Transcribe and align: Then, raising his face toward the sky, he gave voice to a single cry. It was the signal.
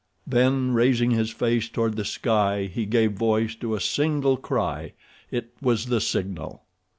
Then, 0.25 0.71
raising 0.71 1.11
his 1.11 1.29
face 1.29 1.69
toward 1.69 1.95
the 1.95 2.03
sky, 2.05 2.63
he 2.63 2.87
gave 2.87 3.11
voice 3.11 3.53
to 3.57 3.75
a 3.75 3.79
single 3.79 4.35
cry. 4.35 4.93
It 5.31 5.53
was 5.61 5.85
the 5.85 6.01
signal. 6.01 6.63